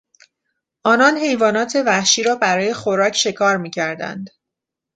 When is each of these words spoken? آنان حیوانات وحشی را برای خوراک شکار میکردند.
آنان 0.83 1.17
حیوانات 1.17 1.75
وحشی 1.85 2.23
را 2.23 2.35
برای 2.35 2.73
خوراک 2.73 3.13
شکار 3.15 3.57
میکردند. 3.57 4.29